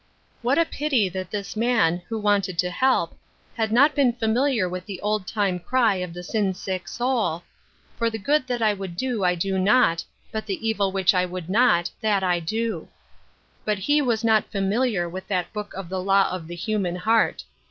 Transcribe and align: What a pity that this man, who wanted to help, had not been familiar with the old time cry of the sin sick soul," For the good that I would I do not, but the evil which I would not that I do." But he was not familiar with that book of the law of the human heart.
What 0.41 0.57
a 0.57 0.65
pity 0.65 1.09
that 1.09 1.29
this 1.29 1.55
man, 1.55 2.01
who 2.09 2.17
wanted 2.17 2.57
to 2.57 2.71
help, 2.71 3.15
had 3.55 3.71
not 3.71 3.93
been 3.93 4.13
familiar 4.13 4.67
with 4.67 4.87
the 4.87 4.99
old 4.99 5.27
time 5.27 5.59
cry 5.59 5.97
of 5.97 6.11
the 6.11 6.23
sin 6.23 6.55
sick 6.55 6.87
soul," 6.87 7.43
For 7.97 8.09
the 8.09 8.17
good 8.17 8.47
that 8.47 8.63
I 8.63 8.73
would 8.73 8.97
I 8.99 9.35
do 9.35 9.59
not, 9.59 10.03
but 10.31 10.47
the 10.47 10.67
evil 10.67 10.91
which 10.91 11.13
I 11.13 11.27
would 11.27 11.51
not 11.51 11.91
that 12.01 12.23
I 12.23 12.39
do." 12.39 12.87
But 13.63 13.77
he 13.77 14.01
was 14.01 14.23
not 14.23 14.51
familiar 14.51 15.07
with 15.07 15.27
that 15.27 15.53
book 15.53 15.71
of 15.75 15.87
the 15.87 16.01
law 16.01 16.31
of 16.31 16.47
the 16.47 16.55
human 16.55 16.95
heart. 16.95 17.43